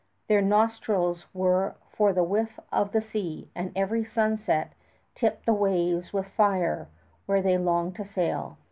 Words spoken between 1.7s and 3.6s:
for the whiff of the sea;